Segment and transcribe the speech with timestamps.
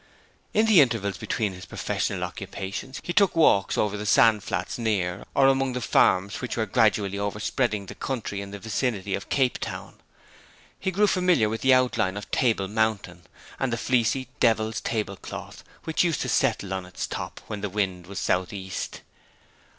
[0.51, 5.23] In the intervals between his professional occupations he took walks over the sand flats near,
[5.35, 9.59] or among the farms which were gradually overspreading the country in the vicinity of Cape
[9.59, 10.01] Town.
[10.79, 13.27] He grew familiar with the outline of Table Mountain,
[13.59, 17.69] and the fleecy 'Devil's Table Cloth' which used to settle on its top when the
[17.69, 19.01] wind was south east.